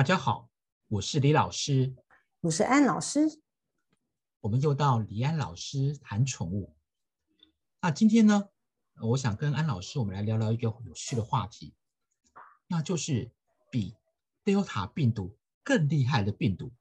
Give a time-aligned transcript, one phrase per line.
[0.00, 0.48] 大家好，
[0.88, 1.94] 我是李老师，
[2.40, 3.20] 我是安老师。
[4.40, 6.74] 我们又到李安老师谈宠物。
[7.82, 8.48] 那今天呢，
[9.02, 11.74] 我想跟安老师我们来聊聊一个有趣的话题，
[12.66, 13.30] 那就是
[13.70, 13.94] 比
[14.42, 16.72] Delta 病毒更厉害的病毒。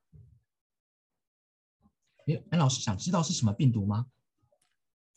[2.25, 4.07] 哎，安老师想知道是什么病毒吗？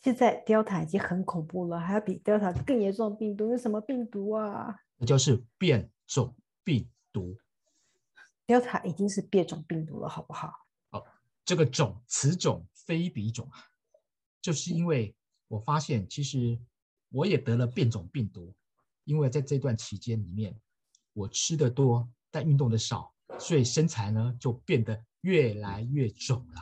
[0.00, 4.80] 现在 Delta 已经很恐怖了，还要比 Delta 更严重的病毒是什么病毒啊？
[4.96, 7.38] 那就是变种病毒。
[8.46, 10.52] Delta 已经是变种病毒了，好不好？
[11.44, 13.58] 这个种此种非彼种啊，
[14.40, 15.12] 就是因为
[15.48, 16.56] 我发现其实
[17.10, 18.54] 我也得了变种病毒，
[19.02, 20.56] 因为在这段期间里面，
[21.12, 26.60] 我吃的多，但运动的少，所以身材呢就变得越来越肿了。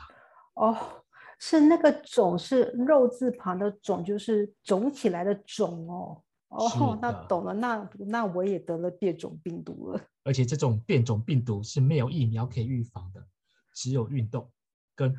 [0.55, 1.03] 哦，
[1.37, 6.23] 是那个肿是肉字旁的肿，就是肿起来的肿哦。
[6.69, 10.01] 是哦，那懂了，那那我也得了变种病毒了。
[10.23, 13.25] 而且这种变种病毒是没有疫苗可以预防的，
[13.73, 14.51] 只有运动
[14.95, 15.15] 跟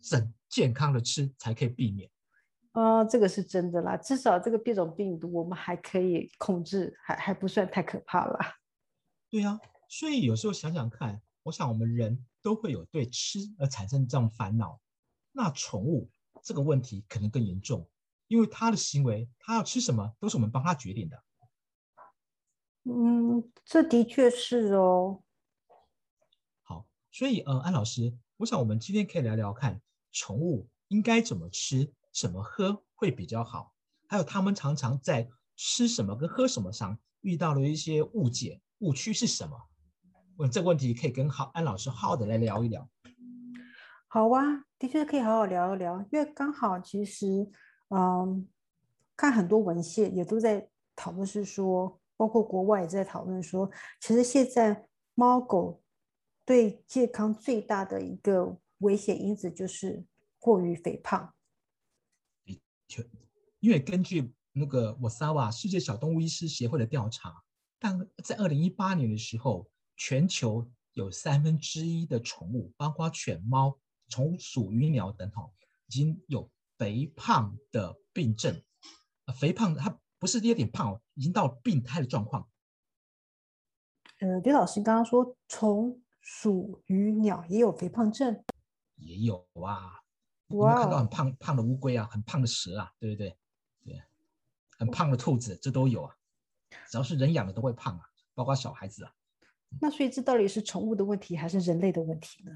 [0.00, 2.08] 整健康的吃才可以避免。
[2.72, 8.54] 啊、这个是真的啦，至少这个变种病毒我们还可以控制，还还不算太可怕啦。
[9.28, 14.80] 对啊，所以有时候想想看，我想我们人都会有对吃而产生这种烦恼，
[15.32, 16.08] 那宠物
[16.42, 17.86] 这个问题可能更严重，
[18.32, 21.22] 因为他的行为，他要吃什么都是我们帮他决定的。
[22.84, 25.22] 嗯，这的确是哦。
[26.62, 33.74] 好，所以呃，安老师，我想我们今天可以聊聊看，宠物应该怎么吃、怎么喝会比较好，
[34.08, 39.58] 还有他们常常在吃什么跟喝什么上遇到了一些误解、误区是什么？
[40.38, 42.88] 问这个问题可以跟好安老师好好的来聊一聊。
[44.08, 47.46] 好啊，的确可以好好聊一聊，因为刚好其实，
[47.94, 48.48] 嗯，
[49.14, 50.66] 看很多文献也都在
[50.96, 53.70] 讨论，是说，包括国外也在讨论说，
[54.00, 55.82] 其实现在猫狗
[56.44, 60.02] 对健康最大的一个危险因子就是
[60.38, 61.34] 过于肥胖。
[63.60, 67.42] 因为根据那个我萨瓦世界小动物医师协会的调查，
[67.78, 75.50] 但在二零一八年的时候，全球有三分之一的宠物，包括犬猫、宠物属鱼鸟等，哈，
[75.86, 76.50] 已经有
[76.82, 78.60] 肥胖的病症。
[79.26, 82.48] 呃肥胖它不是有点胖哦，已经到病态的状况。
[84.18, 88.44] 呃，李老师刚刚说虫、鼠、鱼、鸟也有肥胖症，
[88.96, 90.02] 也有啊，
[90.48, 93.38] 有没有看到很胖胖的乌龟啊，很胖的蛇啊，对不对？
[93.84, 94.02] 对，
[94.76, 96.16] 很胖的兔子，这都有啊。
[96.90, 99.14] 只要是人养的都会胖啊，包括小孩子啊。
[99.80, 102.50] 那所以这到底是宠物的问题还是人类的问题呢？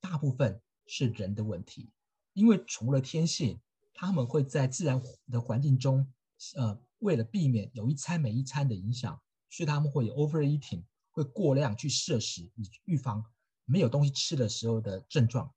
[0.00, 1.92] 大部分是人的问题，
[2.36, 3.58] 因为宠物的天性，
[3.94, 6.06] 它们会在自然的环境中，
[6.54, 13.24] 呃，为了避免有一餐没一餐的影响，所以它们会有 overeating，会过量去摄食，以预防
[13.64, 15.50] 没有东西吃的时候的症状。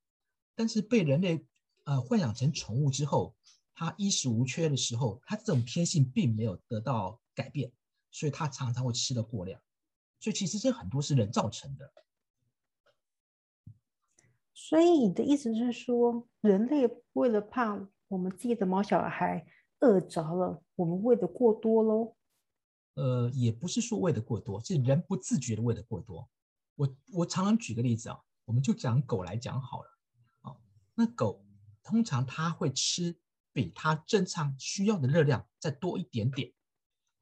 [0.55, 1.45] 但是被人类
[1.83, 3.35] 呃豢养成宠物之后，
[3.73, 7.69] 它衣食无缺的时候，它这种天性并没有得到改变，
[8.09, 9.61] 所以它常常会吃的过量。
[10.21, 11.91] 所以其实这很多是人造成的。
[14.61, 19.47] 所以你的意思是说，人类为了怕我们自己的毛小孩
[19.79, 22.17] 饿着了，我们喂的过多喽？
[22.95, 26.29] 呃，也不是说喂的过多，是人不自觉的喂的过多。
[26.75, 29.87] 我我常常举个例子啊，我们就讲狗来讲好了
[30.41, 30.57] 啊，
[30.93, 31.41] 那狗
[31.81, 33.17] 通常它会吃
[33.53, 36.51] 比它正常需要的热量再多一点点，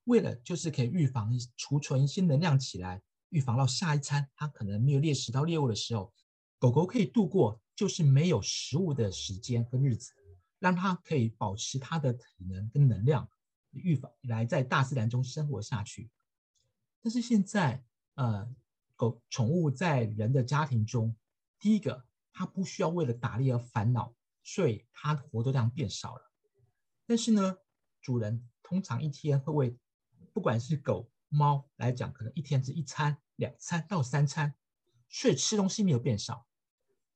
[0.06, 6.12] 为了就是可以预防储存一些能量起来，预防到下一餐它可能没有猎食到猎物的时候，
[6.60, 10.12] 狗狗可以度过就是没有食物的时间跟日子，
[10.60, 13.30] 让它可以保持它的体能跟能量。
[13.72, 16.10] 预防来在大自然中生活下去。
[17.04, 17.84] 但是现在，
[18.16, 18.50] 呃，
[18.96, 21.16] 狗宠物在人的家庭中，
[21.60, 22.04] 第一个，
[22.34, 26.32] 它不需要为了打猎而烦恼，所以它活动量变少了。
[27.06, 27.58] 但是呢，
[28.02, 29.78] 主人通常一天会为，
[30.34, 34.56] 不管是狗猫来讲，可能一天只一餐、两餐到三餐，
[35.08, 36.47] 所以吃东西没有变少。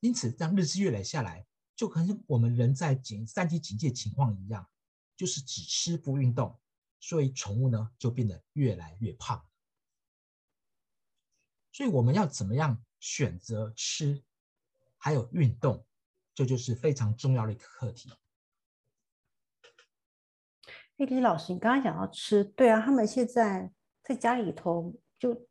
[0.02, 4.68] 因此，当日积月累下来，就可能我们人在警三级警戒情况一样。
[5.14, 6.60] 就是只吃不运动，
[7.00, 9.46] 所以宠物呢就变得越来越胖。
[11.72, 14.24] 所以我们要怎么样选择吃，
[14.98, 15.86] 还有运动，
[16.34, 18.12] 这就是非常重要的一个课题。
[20.98, 23.72] 哎，李老师，你刚刚讲到吃，对啊，他们现在
[24.02, 25.48] 在家里头就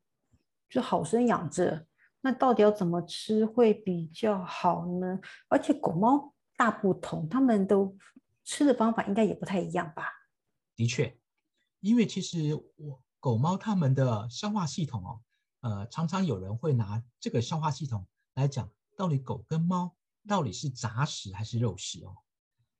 [0.68, 1.86] 就好生养着，
[2.20, 5.18] 那到底要怎么吃会比较好呢？
[5.48, 7.96] 而且狗猫大不同，它们都
[8.44, 10.04] 吃的方法应该也不太一样吧？
[10.76, 11.18] 的确，
[11.80, 15.20] 因为其实我狗猫它们的消化系统哦，
[15.60, 19.94] 呃，常常有人会拿这个消化系统来讲，到底狗跟猫
[20.26, 22.16] 到底是杂食还是肉食哦？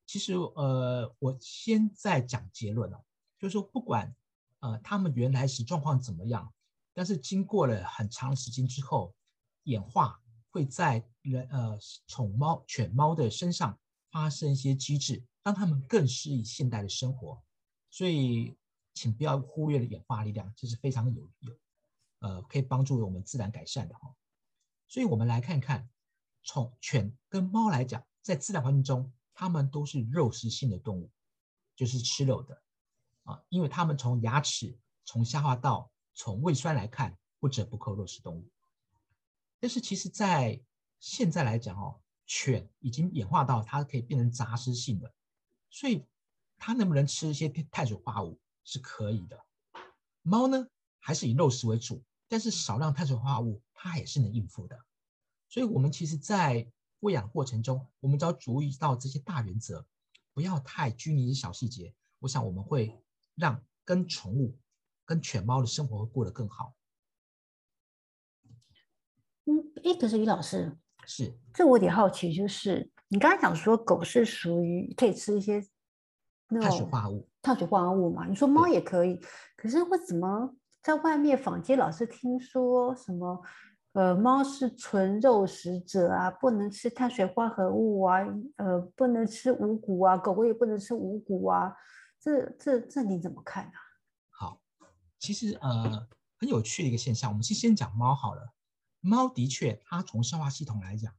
[0.07, 3.01] 其实，呃，我先在讲结论哦，
[3.39, 4.15] 就是说，不管
[4.59, 6.53] 呃他们原来是状况怎么样，
[6.93, 9.15] 但是经过了很长时间之后，
[9.65, 10.21] 演化
[10.51, 13.79] 会在人呃宠猫、犬猫的身上
[14.11, 17.43] 发生一些机制，让它们更适应现代的生活。
[17.91, 18.57] 所以，
[18.95, 21.59] 请不要忽略了演化力量，这是非常有有。
[22.21, 24.15] 呃，可以帮助我们自然改善的哈，
[24.89, 25.89] 所以我们来看看，
[26.43, 31.11] 从犬跟猫来讲，在自然环境中，它们都是肉食性的动物，
[31.75, 32.63] 就是吃肉的
[33.25, 38.47] 啊，因为它们从牙齿、从消化道、从胃酸来看，不折不扣肉食动物。
[39.61, 40.61] 但是其实，在
[40.99, 45.15] 现在来讲哦，犬已经演化到它可以变成杂食性的，
[45.69, 46.05] 所以
[46.57, 49.45] 它能不能吃一些碳水化合物是可以的。
[50.23, 50.69] 猫呢，
[50.99, 52.03] 还是以肉食为主。
[52.33, 54.79] 但是少量碳水化合物，它也是能应付的。
[55.49, 56.71] 所以，我们其实，在
[57.01, 59.85] 喂养过程中，我们只要注意到这些大原则，
[60.33, 61.93] 不要太拘泥于小细节。
[62.21, 62.97] 我想，我们会
[63.35, 64.57] 让跟宠物、
[65.05, 66.73] 跟犬猫的生活会过得更好。
[69.47, 75.61] 嗯，哎，可是于老师，是这我有点好奇，就是你刚才讲说狗是属于可以吃一些
[76.61, 78.27] 碳水化合物，碳水化合物嘛？
[78.27, 79.21] 你说猫也可以，
[79.57, 80.55] 可是我怎么？
[80.83, 83.43] 在外面坊间老是听说什么，
[83.93, 88.21] 呃，猫是纯肉食者啊，不能吃碳水化合物啊，
[88.57, 91.77] 呃，不能吃五谷啊，狗狗也不能吃五谷啊，
[92.19, 93.73] 这这这你怎么看啊？
[94.31, 94.61] 好，
[95.19, 98.55] 其实呃很有趣的一个现象，我们先先讲猫好了。
[99.01, 101.15] 猫的确，它从消化系统来讲，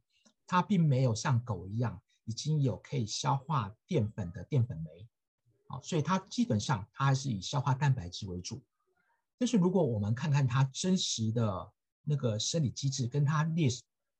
[0.45, 5.07] 它并没有像狗一样已经有可以消化淀粉的淀粉酶，
[5.67, 8.61] 啊，所以它基本上它还是以消化蛋白质为主。
[9.37, 11.71] 但是如果我们看看它真实的
[12.03, 13.67] 那个生理机制，跟它猎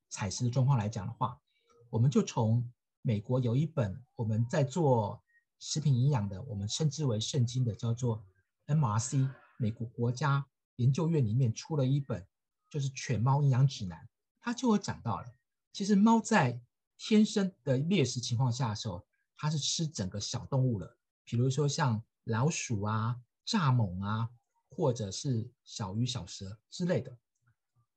[0.08, 1.40] 采食的状况来讲的话，
[1.88, 2.68] 我们就从
[3.02, 5.22] 美国有一本我们在做
[5.60, 8.24] 食品营养的，我们称之为圣经的，叫做
[8.66, 10.44] MRC 美国国家
[10.76, 12.26] 研究院里面出了一本，
[12.72, 14.08] 就是犬猫营养指南，
[14.40, 15.34] 它就有讲到了，
[15.72, 16.58] 其实猫在
[16.96, 24.30] 天生的猎食情况下的时候，它是吃整个小动物的，比如说像老鼠啊、蚱蜢啊。
[24.74, 27.14] 或者是小鱼小蛇之类的，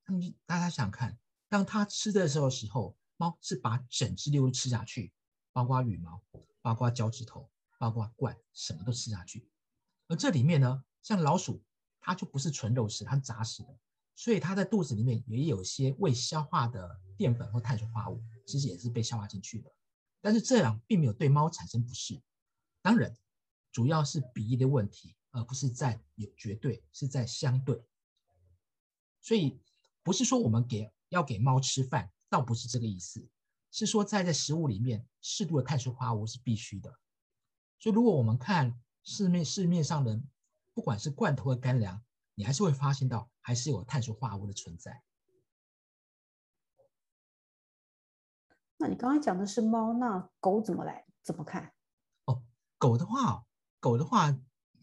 [0.05, 1.17] 那你大家想看，
[1.47, 5.13] 当它吃的时候时候，猫是把整只猎物吃下去，
[5.53, 6.21] 包括羽毛，
[6.61, 7.49] 包括脚趾头，
[7.79, 9.49] 包括冠，什么都吃下去。
[10.09, 11.63] 而这里面呢，像老鼠，
[12.01, 13.79] 它就不是纯肉食，它是杂食的，
[14.15, 19.71] 所以它在肚子里面也有些未消化的淀粉或碳水化合物，其实也是被消化进去的。
[20.21, 22.21] 但是这样并没有对猫产生不适，
[22.81, 23.15] 当然，
[23.71, 25.15] 主要是比例的问题。
[25.37, 27.83] 而不是在有绝对，是在相对，
[29.19, 29.59] 所以
[30.01, 33.27] 不是说我们给要给猫吃饭，倒不是这个意思，
[33.69, 36.89] 是说在在食物里面适度的碳水化合物是必须的。
[37.79, 40.23] 所以如果我们看市面市面上的，
[40.73, 42.01] 不管是罐头或干粮，
[42.33, 45.03] 你还是会发现到还是有碳水化合物的存在。
[48.77, 51.71] 那你刚才讲的是猫，那狗怎么来怎么看？
[52.25, 52.43] 哦，
[52.79, 53.45] 狗的话，
[53.79, 54.35] 狗的话。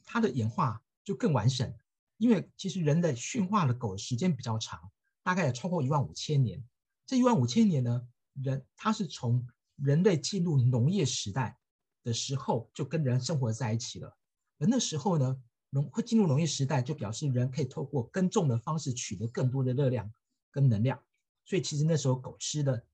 [0.04, 1.72] 它的演化就更完整，
[2.18, 4.90] 因为其实人类驯化的狗时间比较长，
[5.22, 6.62] 大概也超过一万五千年。
[7.06, 9.46] 这一万五千年呢，人它是从
[9.76, 11.56] 人类进入农业时代
[12.02, 14.18] 的时候就跟人生活在一起了。
[14.58, 15.40] 而那时候呢，
[15.74, 20.12] 农会进入农业时代，就表示人可以透过耕种的方式取得更多的热量
[20.50, 21.02] 跟能量。
[21.46, 22.86] 所以其实那时候狗吃的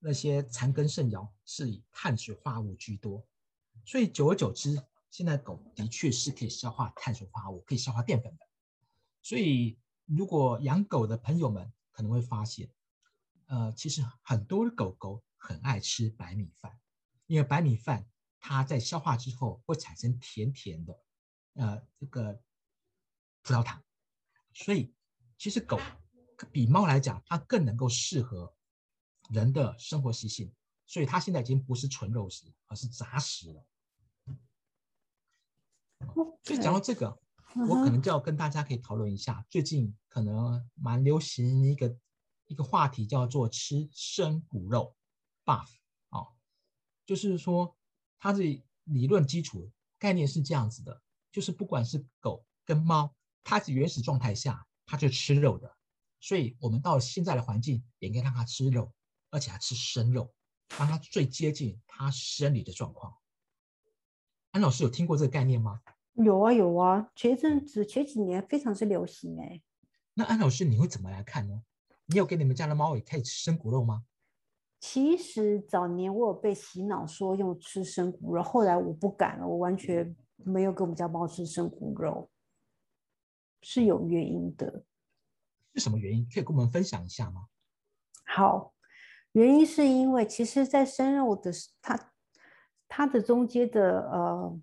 [0.00, 3.24] 那些残羹剩肴是以碳水化合物居多。
[3.84, 4.82] 所以久而久之。
[5.08, 8.46] 现在狗的确是可以消化碳水化合物，可以消化淀粉的。
[9.22, 12.68] 所以，如果养狗的朋友们可能会发现，
[13.46, 16.78] 呃，其实很多的狗狗很爱吃白米饭，
[17.26, 18.06] 因为白米饭
[18.40, 21.00] 它在消化之后会产生甜甜的，
[21.56, 22.40] 呃，这个
[23.42, 23.82] 葡萄糖。
[24.54, 24.94] 所以，
[25.36, 25.78] 其实狗
[26.50, 28.54] 比猫来讲，它更能够适合
[29.30, 30.52] 人的生活习性。
[30.86, 33.66] 所以，它现在已经不是纯肉食，而是杂食了。
[36.42, 37.18] 所以讲到这个，
[37.68, 41.98] 我可能就要跟大家可以讨论一下，最近可能蛮流行一个
[42.46, 44.94] 一个话题，叫做吃生骨肉
[45.44, 45.66] buff
[46.10, 46.28] 啊，
[47.04, 47.76] 就是说
[48.18, 51.02] 它的理论基础概念是这样子的，
[51.36, 53.14] 就是不管是狗跟猫，
[53.44, 55.70] 它是原始状态下它就吃肉的，
[56.18, 58.90] 所以我们到现在的环境也应该让它吃肉，
[59.30, 60.32] 而且还吃生肉，
[60.78, 63.14] 让它最接近它生理的状况。
[64.52, 65.82] 安老师有听过这个概念吗？
[66.14, 69.60] 有啊有啊，前阵子前几年非常之流行哎。
[70.14, 71.64] 那安老师，你会怎么来看呢？
[72.06, 74.06] 你有给你们家的猫也可以吃生骨肉吗？
[74.80, 82.30] 其实早年我有被洗脑说用吃生骨肉，后来我不敢了，我完全没有给我们家猫吃生骨肉，
[83.62, 84.84] 是有原因的。
[85.74, 86.26] 是什么原因？
[86.32, 87.46] 可以跟我们分享一下吗？
[88.24, 88.74] 好，
[89.32, 91.50] 原因是因为其实，在生肉的
[91.82, 92.12] 它
[92.88, 94.60] 它的中间的呃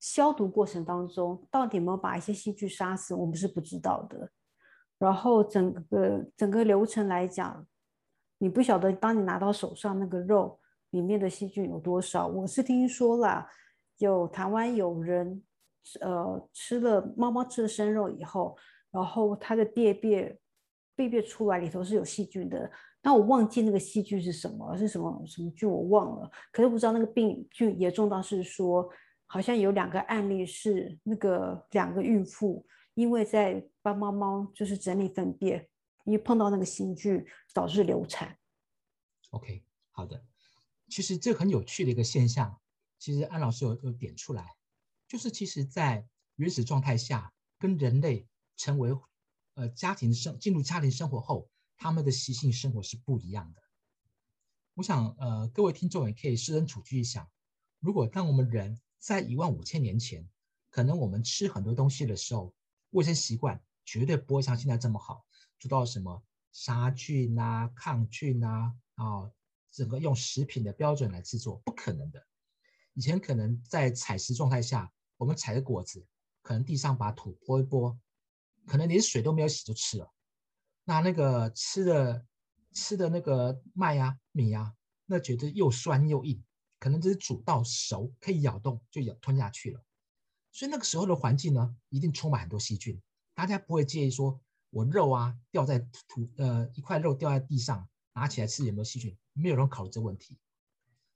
[0.00, 4.30] 消毒过程当中，到底有没有把一些细菌杀死，我们是不知道的。
[4.98, 7.66] 然后整个整个流程来讲，
[8.38, 12.26] 你不晓得当你拿到手上那个肉里面的细菌有多少。
[12.26, 13.48] 我是听说啦，
[14.00, 15.42] 有台湾有人
[16.00, 18.58] 呃吃了猫猫吃了生肉以后。
[18.92, 20.36] 然后它的便便
[20.96, 22.68] 便便出来里头是有细菌的，
[23.00, 26.28] 但我忘记那个细菌是什么，是什么什么菌我忘了。
[26.50, 28.90] 可是不知道那个病菌严重到是说，
[29.26, 35.68] 好像有两个案例是那个两个孕妇因为在帮猫猫就是整理粪便，
[36.02, 38.36] 因为碰到那个细菌导致流产。
[39.30, 40.20] OK，好的。
[40.88, 42.60] 其实这很有趣的一个现象，
[43.00, 44.54] 其实安老师有有点出来，
[45.08, 48.28] 就是其实在原始状态下跟人类。
[48.56, 48.94] 成为
[49.54, 53.62] 呃家庭生进入家庭生活后，他们的习性生活是不一样的。
[54.74, 57.26] 我想呃各位听众也可以设身处地想，
[57.78, 60.28] 如果当我们人在一万五千年前，
[60.68, 62.54] 可能我们吃很多东西的时候，
[62.90, 65.24] 卫生习惯绝对不会像现在这么好，
[65.58, 69.32] 做到什么杀菌啊、抗菌啊啊，
[69.70, 72.26] 整个用食品的标准来制作，不可能的。
[72.94, 76.06] 以前可能在采食状态下，我们采的果子，
[76.42, 77.98] 可能地上把土拨一拨。
[78.66, 80.12] 可能连水都没有洗就吃了，
[80.84, 82.26] 那那个吃的
[82.72, 86.44] 吃的那个麦呀米呀，那觉得又酸又硬，
[86.78, 89.82] 可能只是煮到熟可以咬动就咬吞下去了。
[90.52, 93.00] 所以那个时候的环境呢，一定充满很多细菌。
[93.34, 100.38] 大家不会介意说我肉啊掉在土呃一块肉掉在地上拿起来吃有没有细菌，没有人考虑这问题。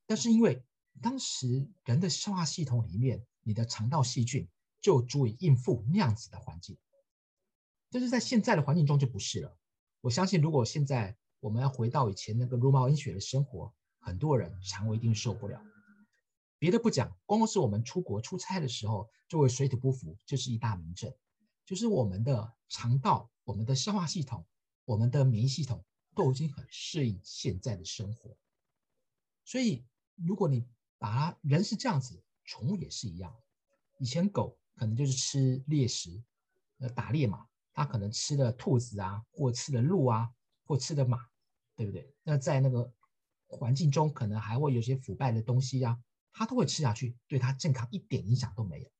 [0.06, 0.64] 但是因为
[1.00, 4.48] 当时人的消化系统里面，你的肠道细菌
[4.80, 6.78] 就足以应付那样子的环境。
[7.90, 9.56] 但是在现在的环境中就不是了。
[10.00, 15.62] 我相信，如果现在我们要回到以前那个茹毛饮血的生活，很多人肠胃一定受不了。
[16.58, 21.12] 别的不讲，光是我们出国出差的时候，就会水土不服，这是一大名症。
[21.66, 24.46] 就是我们的肠道、我们的消化系统、
[24.84, 25.84] 我们的免疫系统
[26.14, 28.36] 都已经很适应现在的生活。
[29.44, 29.84] 所以，
[30.16, 30.66] 如果你
[31.04, 33.30] 把它人是这样子，宠物也是一样。
[33.98, 36.24] 以前狗可能就是吃猎食，
[36.78, 37.46] 呃，打猎嘛。
[37.74, 40.32] 它可能吃了兔子啊，或吃了鹿啊，
[40.64, 41.18] 或吃的马，
[41.76, 42.10] 对不对？
[42.22, 42.90] 那在那个
[43.48, 48.90] 环境中，可能还会有些腐败的东西呀，它都会吃下去，对它健康一点影响都没有。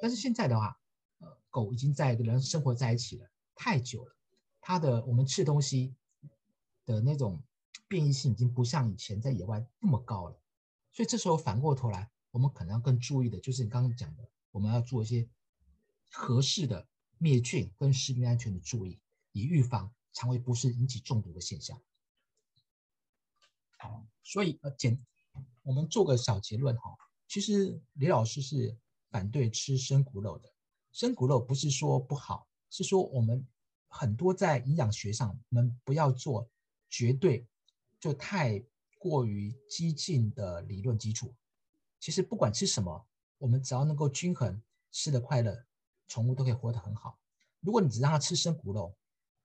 [0.00, 0.78] 但是现在的话，
[1.18, 4.14] 呃，狗已经在人生活在一起了太久了，
[4.60, 5.96] 它的我们吃东西
[6.86, 7.42] 的那种
[7.88, 10.38] 变异性已经不像以前在野外那么高了。
[10.92, 15.28] 所以这时候反过头来，我们可能要更注意的就是你刚刚讲的，我们要做一些
[16.10, 16.86] 合适的。
[17.18, 18.98] 灭菌跟食品安全的注意，
[19.30, 21.80] 以预防肠胃不适引起中毒的现象。
[23.78, 25.00] 好，所以呃简，
[25.62, 26.98] 我们做个小结论哈。
[27.28, 28.76] 其实李老师是
[29.08, 30.52] 反对吃生骨肉的。
[30.90, 33.46] 生骨肉不是说不好，是说我们
[33.86, 36.50] 很多在营养学上，我们不要做
[36.90, 37.46] 绝对
[38.00, 38.60] 就太
[39.02, 41.34] 过于激进的理论基础。
[41.98, 43.04] 其实不管吃什么，
[43.36, 45.64] 我们只要能够均衡，吃的快乐。
[46.06, 47.18] 宠物都可以活得很好。
[47.58, 48.96] 如果你只让它吃生骨肉，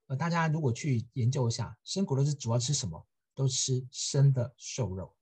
[0.05, 3.03] 呃，大家如果去研究一下，生骨肉是主要吃什么？
[3.33, 5.15] 都吃生的瘦肉。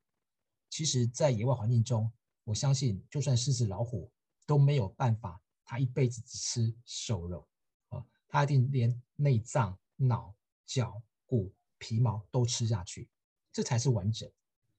[0.69, 2.11] 其实，在野外环境中，
[2.43, 4.11] 我相信就算狮子、老虎
[4.45, 7.47] 都没有办法，它一辈子只吃瘦肉
[7.89, 13.07] 啊，它一定连内脏、脑、脚、骨、皮毛都吃下去，
[13.55, 14.29] 这才是完整。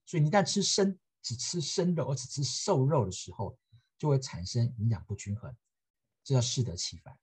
[0.05, 3.57] 所以，你一旦吃生，只吃生肉，而只吃瘦肉的时候，
[3.97, 5.51] 就会产生营养不均衡。
[6.23, 7.17] 这叫适得其反。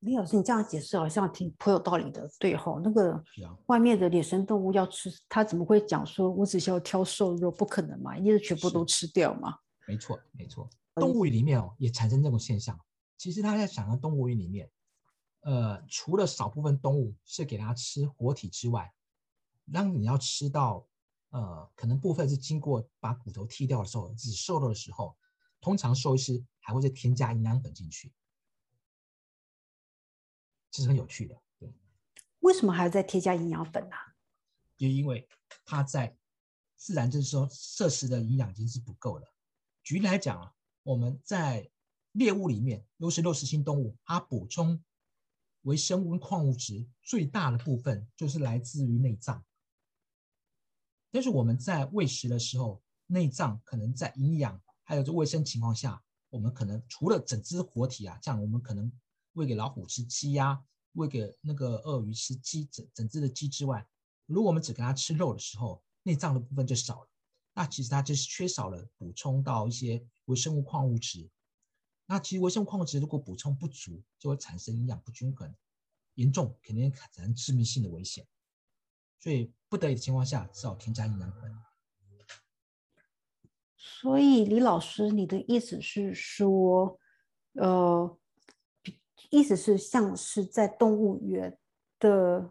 [0.00, 2.30] 李老师，你这样解释好像挺颇有道理的。
[2.38, 3.24] 对吼，那个
[3.66, 7.50] 外面的野生动物要吃，他怎么会讲说我只需要挑瘦肉？
[7.50, 9.58] 不可能嘛，一定是全部都吃掉嘛。
[9.88, 10.68] 没错，没错。
[10.96, 12.78] 动物园里面哦，也产生这种现象。
[13.16, 14.70] 其实他在想，动物园里面，
[15.40, 18.92] 呃，除了少部分动物是给它吃活体之外，
[19.72, 20.86] 当你要吃到，
[21.30, 25.16] 呃，可能部分是经过把骨头剔掉的时候，只瘦肉的时候。
[25.62, 28.10] 通常兽医师还会再添加营养粉进去，
[30.70, 31.38] 这是很有趣的。
[31.58, 31.70] 对，
[32.38, 33.94] 为什么还要再添加营养粉呢？
[34.78, 35.28] 就因为
[35.66, 36.16] 它在
[36.76, 39.34] 自然就是说摄食的营养已经是不够了。
[39.82, 41.70] 举例来讲啊，我们在
[42.12, 44.82] 猎物里面，又是肉食性动物，它补充
[45.64, 49.44] 微生物跟矿物质最大的部分就是来自于内脏。
[51.10, 58.90] 但是我们在喂食的时候，内脏可能在营养还有这卫生情况下，我们可能除了整只活体啊，这样我们可能
[59.32, 60.62] 喂给老虎吃鸡呀，
[60.92, 63.86] 喂给那个鳄鱼吃鸡整整只的鸡之外，
[64.26, 67.08] 如果我们只给它吃肉的时候，内脏的部分就少了，
[67.54, 71.28] 那其实它就是缺少了补充到一些微生物矿物质。
[72.06, 75.52] 那其实微生物矿物质如果补充不足，就会产生营养不均衡，
[76.14, 78.26] 严重肯定产生致命性的危险。
[79.20, 81.54] 所以不得已的情况下，只好添加营养粉。
[83.76, 86.98] 所以李老师，你的意思是说，
[87.52, 88.18] 呃，
[89.28, 91.58] 意思是像是在动物园
[91.98, 92.50] 的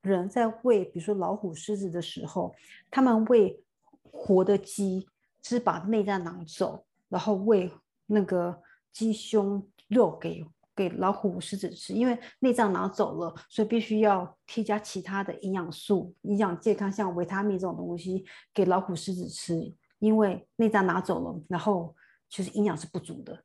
[0.00, 2.54] 人在喂，比如说老虎、狮子的时候，
[2.88, 3.60] 他们喂
[4.04, 5.08] 活的鸡，
[5.42, 7.72] 是把内脏拿走，然后喂
[8.06, 10.46] 那个鸡胸肉给。
[10.76, 21.96] 给老虎、狮子吃，因为内脏拿走了，所以必须要添加其他的营养素、营养健康，像维他命这种东西给老虎、狮子吃，因为内脏拿走了，然后
[22.28, 23.42] 其实营养是不足的。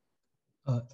[0.64, 0.88] 呃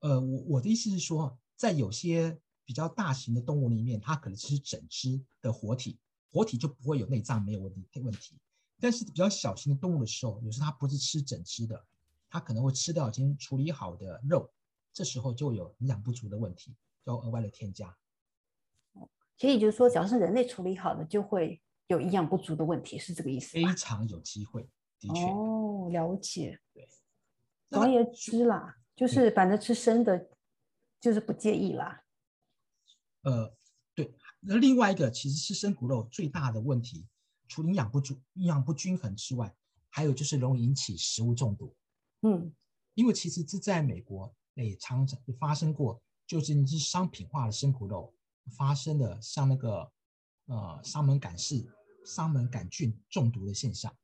[0.00, 5.98] 呃，我我的意思是说，在有些比较大型的动物里面，它可能吃整只的活体，
[6.30, 8.38] 活体就不会有内脏没有问题问题。
[8.78, 11.82] 但是比较小型的动物的时候，有时它不是吃整只的，
[12.28, 14.48] 它可能会吃掉已经处理好的肉。
[14.98, 16.74] 这时候就有营养不足的问题，
[17.04, 17.96] 要额外的添加。
[19.36, 25.26] 所以就是说，只要是人类处理好的，就会有营养不足的问题，是这个意思非常有机会，的确。
[25.26, 26.60] 哦，了解。
[26.74, 26.88] 对，
[27.70, 30.28] 总而言之啦，就是反正吃生的，
[31.00, 32.02] 就是不介意啦。
[33.22, 33.56] 呃，
[33.94, 34.12] 对。
[34.40, 37.06] 那另外一个，其实吃生骨肉最大的问题，
[37.46, 39.54] 除营养不足、营养不均衡之外，
[39.90, 41.76] 还有就是容易引起食物中毒。
[42.22, 42.52] 嗯，
[42.94, 44.34] 因为其实这在美国。
[44.64, 48.12] 也常常发生过，就是你是商品化的生骨肉
[48.56, 49.90] 发生的，像那个
[50.46, 51.66] 呃沙门杆氏
[52.04, 53.94] 沙门杆菌中毒的现象。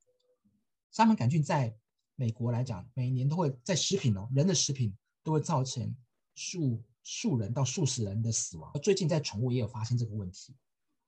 [0.90, 1.76] 沙门杆菌在
[2.14, 5.94] 美国来讲，每年都会在食品哦，人的食品都会造成
[6.34, 8.72] 数数人到数十人的死亡。
[8.82, 10.54] 最近在宠物也有发生这个问题，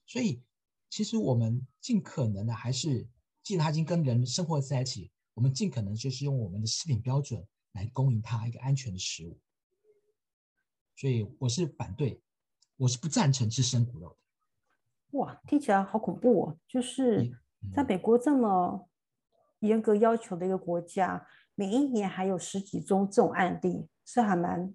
[0.06, 0.42] 所以
[0.90, 3.06] 其实我们尽可能的还是，
[3.42, 7.46] 既然它已经跟人生活在一起，我们尽可能就是用我们的食品标准。
[7.76, 9.38] 来供应它一个安全的食物，
[10.96, 12.20] 所以我是反对，
[12.76, 15.18] 我是不赞成吃生骨肉的。
[15.18, 16.58] 哇，听起来好恐怖哦！
[16.66, 17.30] 就是
[17.74, 18.88] 在美国这么
[19.60, 24.74] 严格要求的一个国家，每一年还有十几宗这种案例，是还蛮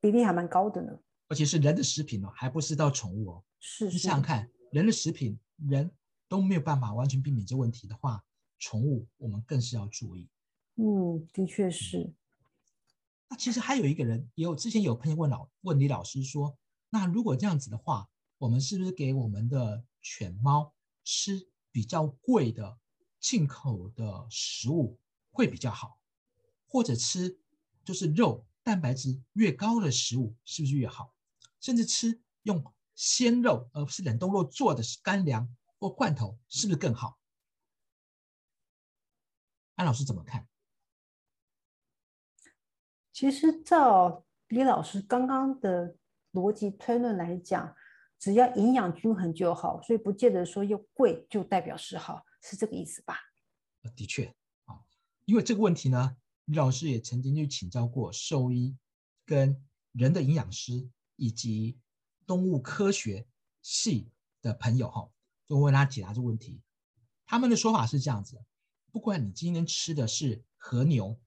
[0.00, 0.98] 比例还蛮高的呢。
[1.28, 3.44] 而且是人的食品哦，还不是到宠物哦。
[3.60, 5.90] 是，你想想看，人的食品人
[6.28, 8.24] 都没有办法完全避免这问题的话，
[8.58, 10.28] 宠物我们更是要注意。
[10.76, 12.10] 嗯，的确是。
[13.28, 16.56] 那其实还有一个人，也有之前有朋友问老问李老师说，
[16.88, 22.78] 那如果这样子的话，我们是不是给我们的犬猫吃比较贵的
[23.20, 24.98] 进口的食物
[25.30, 26.00] 会比较好，
[26.66, 27.38] 或者吃
[27.84, 31.14] 就是肉蛋白质越高的食物是不是越好？
[31.60, 32.64] 甚至吃用
[32.94, 37.18] 鲜肉而不是冷冻肉做的干粮或罐头是不是更好？
[39.74, 40.48] 安老师怎么看？
[43.18, 45.96] 其实照李老师刚刚的
[46.34, 47.74] 逻辑推论来讲，
[48.16, 53.18] 只要营养均衡就好，所以不见得说又贵就代表是好，是这个意思吧？
[53.96, 54.32] 的确
[54.66, 54.78] 啊，
[55.24, 58.76] 因为这个问题呢，李老师也曾经去请教过兽医、
[59.26, 61.76] 跟人的营养师以及
[62.24, 63.26] 动物科学
[63.62, 65.10] 系的朋友哈，
[65.44, 66.62] 就为他解答这个问题。
[67.26, 68.40] 他们的说法是这样子：
[68.92, 71.18] 不管你今天吃的是和牛，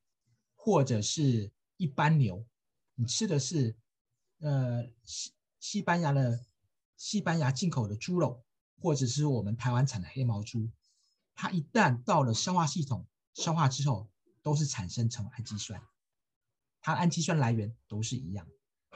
[0.55, 1.51] 或者是
[1.81, 2.45] 一般牛，
[2.93, 3.75] 你吃的是，
[4.37, 6.45] 呃，西西班牙的
[6.95, 8.43] 西班牙进口的猪肉，
[8.79, 10.69] 或者是我们台湾产的黑毛猪，
[11.33, 14.07] 它一旦到了消化系统消化之后，
[14.43, 15.81] 都是产生成氨基酸，
[16.81, 18.47] 它氨基酸来源都是一样，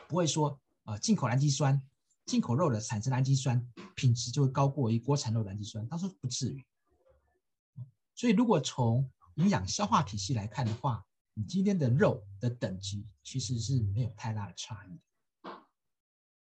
[0.08, 1.82] 不会说啊进口氨基酸，
[2.28, 6.64] 进口肉的产生氨基酸品质就会高过于国产肉的氨基酸，他说不至于。
[8.14, 11.04] 所以如果从营养消化体系来看的话，
[11.38, 14.98] 你今天的肉的等级其实是没有太大的差异，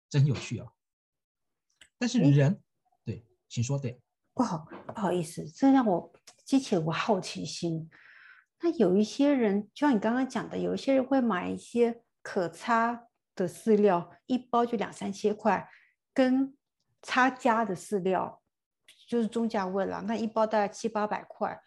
[0.09, 0.73] 真有趣哦。
[1.97, 2.61] 但是人，
[3.05, 4.01] 对，请说对。
[4.33, 6.11] 不好，不好意思，这让我
[6.43, 7.89] 激起了我好奇心。
[8.59, 15.65] 那有一些人，就像你刚刚讲的，有一些人会买一些可擦的饲料，一包就两三千块，
[16.13, 16.57] 跟
[17.01, 18.43] 擦家的饲料
[19.07, 21.61] 就是中价位了，那一包大概七八百块。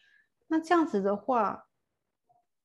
[0.49, 1.66] 那这样子的话。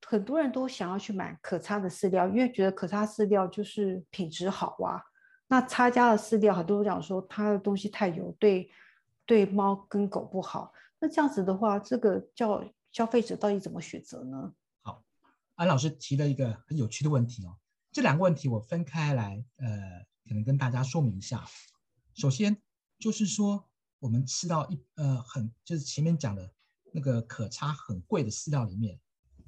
[0.06, 5.02] 很多人都想要去买可擦的饲料，因为觉得可擦饲料就是品质好啊。
[5.48, 8.70] 那差价的饲料，很多人讲说它的东西太油，对
[9.26, 10.74] 对猫跟狗不好。
[11.00, 14.54] 那这样子的话，这个叫消费者到底怎么选择呢？
[14.82, 15.04] 好，
[15.56, 17.58] 安老师提了一个很有趣的问题哦。
[17.92, 21.44] 这两个问题我分开来，呃，可能跟大家说明一下。
[22.14, 22.62] 首先
[22.98, 26.50] 就是说，我们吃到一呃很就是前面讲的
[26.94, 28.98] 那个可差很贵的饲料里面，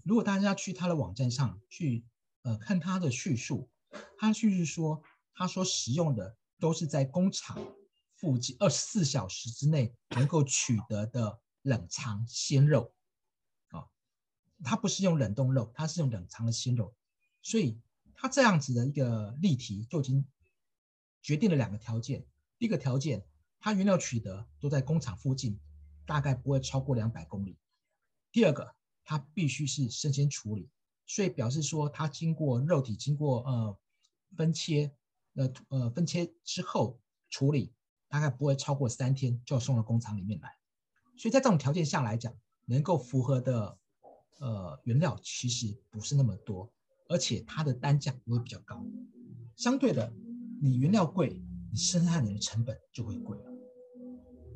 [0.03, 2.05] 如果大家去他的网站上去
[2.43, 3.69] 呃看他的叙述，
[4.17, 5.01] 他叙述说，
[5.33, 7.57] 他说使用的都是在工厂
[8.15, 12.93] 附近二十四小时之内能够取得的冷藏鲜肉，
[13.69, 13.87] 啊，
[14.63, 16.95] 他不是用冷冻肉，他是用冷藏的鲜肉，
[17.41, 17.79] 所以。
[18.15, 20.25] 他这样子的一个例题就已经
[21.21, 22.25] 决定了两个条件。
[22.57, 23.25] 第一个条件，
[23.59, 25.59] 它原料取得都在工厂附近，
[26.05, 27.57] 大概不会超过两百公里。
[28.31, 30.69] 第二个，它必须是生鲜处理，
[31.05, 33.77] 所以表示说它经过肉体经过呃
[34.35, 34.91] 分切，
[35.35, 37.73] 呃呃分切之后处理，
[38.07, 40.49] 大概不会超过三天就送到工厂里面来。
[41.17, 42.33] 所以在这种条件下来讲，
[42.65, 43.77] 能够符合的
[44.39, 46.71] 呃原料其实不是那么多。
[47.09, 48.83] 而且它的单价会比较高，
[49.57, 50.11] 相对的，
[50.61, 53.51] 你原料贵，你生产的成本就会贵了。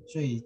[0.08, 0.44] 所以，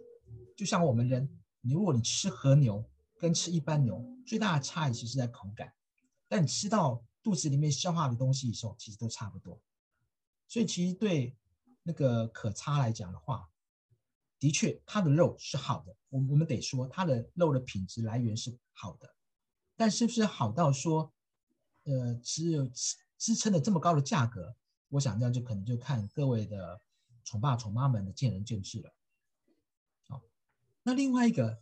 [0.58, 1.30] 就像我们人，
[1.62, 2.84] 你如果你吃和牛
[3.21, 5.71] 跟吃一般牛，最大的差异其实在口感，
[6.27, 9.62] 但你吃到肚子里面消化的东西时候，其实都差不多。
[10.47, 11.38] 所以，其实对
[11.84, 13.47] 那个可差来讲的话，
[14.39, 19.13] 的确它的肉是好的，我我们得说它的肉的品质来源是好的，
[19.75, 21.13] 但是不是好到说？
[21.84, 24.55] 呃，只有支支撑了这么高的价格，
[24.89, 26.81] 我想这样就可能就看各位的
[27.23, 28.93] 宠爸宠妈们的见仁见智了。
[30.07, 30.21] 好，
[30.84, 31.62] 那另外一个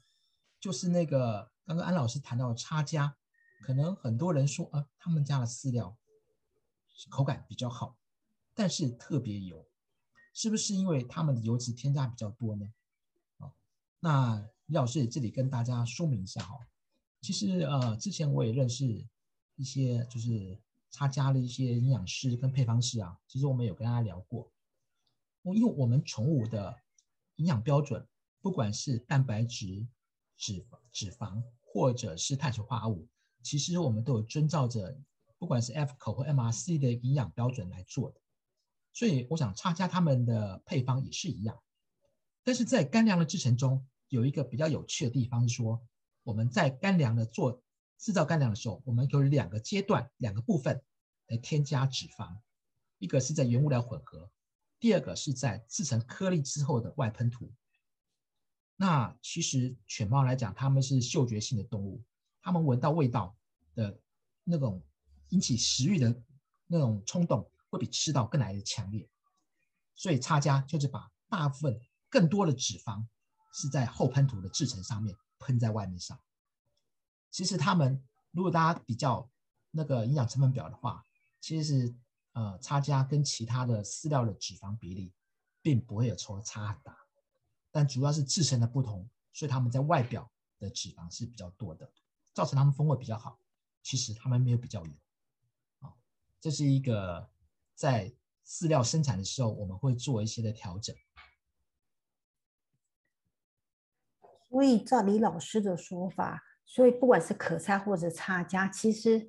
[0.59, 3.15] 就是那个刚刚安老师谈到的差价，
[3.61, 5.97] 可能很多人说啊，他们家的饲料
[7.09, 7.97] 口感比较好，
[8.53, 9.67] 但是特别油，
[10.33, 12.65] 是不是因为他们的油脂添加比较多呢？
[13.37, 13.55] 好，
[13.99, 16.57] 那李老师这里跟大家说明一下哈，
[17.21, 19.07] 其实呃，之前我也认识。
[19.55, 20.57] 一些就是
[20.89, 24.49] 差加了一些营养师跟配方师啊，其实我们有跟大家聊过。
[25.43, 26.73] 因为我们宠物的
[27.35, 28.07] 营养标准，
[28.39, 29.85] 不管是蛋白质、
[30.39, 33.07] 脂肪脂肪或者是碳水化合物，
[33.43, 34.97] 其实我们都有遵照着
[35.37, 38.19] 不管是 F 口或 MRC 的营养标准来做的。
[38.93, 41.61] 所以我想差加他们的配方也是一样。
[42.43, 45.79] 但是在干粮的制成中，有一个比较有趣的地方，是说
[46.23, 47.61] 我们在干粮的做。
[48.01, 50.81] 制造干粮的时候，我们有两个阶段、两个部分
[51.27, 52.33] 来添加脂肪，
[52.97, 54.31] 一个是在原物料混合，
[54.79, 57.51] 第二个是在制成颗粒之后的外喷涂。
[58.81, 62.01] 那其实犬猫来讲，它们是嗅觉性的动物，
[62.41, 63.35] 它们闻到味道
[63.75, 63.99] 的
[64.45, 64.81] 那种
[65.31, 66.23] 引起食欲的
[66.65, 69.05] 那种冲动，会比吃到更来的强烈。
[69.95, 73.05] 所以差价就是把大部分更多的脂肪
[73.51, 76.17] 是在后喷涂的制成上面喷在外面上。
[77.31, 79.29] 其实他们，如果大家比较
[79.71, 81.03] 那个营养成分表的话，
[81.41, 81.95] 其实是
[82.31, 85.13] 呃差价跟其他的饲料的脂肪比例，
[85.61, 86.97] 并不会有说差很大，
[87.71, 90.29] 但主要是自身的不同，所以他们在外表
[90.59, 91.91] 的脂肪是比较多的，
[92.33, 93.39] 造成他们风味比较好。
[93.81, 94.91] 其实他们没有比较油，
[95.79, 95.93] 啊，
[96.39, 97.29] 这是一个
[97.75, 98.13] 在
[98.45, 100.95] 饲料生产的时候我们会做一些的调整。
[104.49, 106.43] 所以照李老师的说法。
[106.71, 109.27] 所以不管是可差或者差价，其实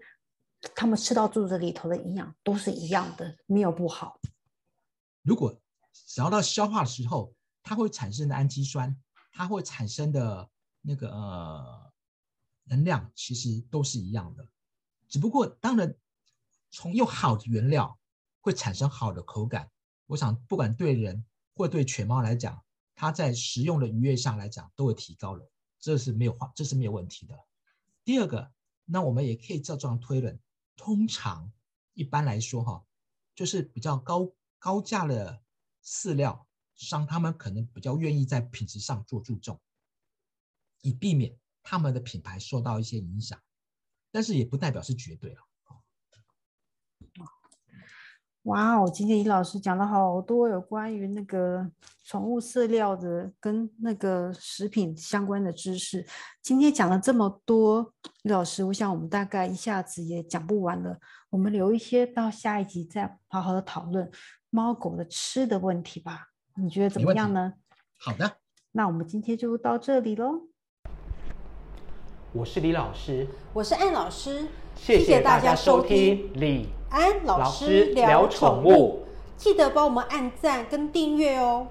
[0.76, 4.20] 他们吃到肚子里头的营养都是一样的，没有不好。
[5.22, 5.58] 如果
[5.90, 7.34] 只要到消化的时候，
[7.70, 11.92] 它会产生的氨基酸，它会产生的那个呃
[12.64, 14.44] 能量，其实都是一样的。
[15.06, 15.94] 只不过当然，
[16.72, 17.96] 从用好的原料
[18.40, 19.70] 会产生好的口感。
[20.06, 22.60] 我想不管对人或对犬猫来讲，
[22.96, 25.48] 它在食用的愉悦上来讲都会提高了。
[25.78, 27.38] 这是没有话，这是没有问题的。
[28.04, 28.50] 第二个，
[28.84, 30.36] 那我们也可以照这样推论，
[30.74, 31.52] 通常
[31.94, 32.84] 一般来说哈，
[33.32, 34.28] 就是比较高
[34.58, 35.40] 高价的
[35.84, 36.48] 饲料
[36.84, 39.60] 商，他们可能比较愿意在品质上做注重，
[40.82, 43.38] 以避免他们的品牌受到一些影响，
[44.10, 45.40] 但是也不代表是绝对了。
[48.44, 51.70] 哇哦，今天李老师讲了好多有关于那个
[52.04, 56.06] 宠物饲料的跟那个食品相关的知识。
[56.40, 60.98] 今天讲了这么多，李老师，我想我们大概一下子也讲不完了。
[61.28, 64.10] 我们留一些到下一集再好好的讨论
[64.48, 66.29] 猫狗的吃的问题吧。
[66.62, 67.54] 你觉得怎么样呢？
[67.98, 68.36] 好的，
[68.72, 70.42] 那我们今天就到这里喽。
[72.32, 74.46] 我是李老师，我是安老师，
[74.76, 79.06] 谢谢大家收听李安老师聊宠物。
[79.38, 81.66] 记得帮我们按赞跟订阅哦。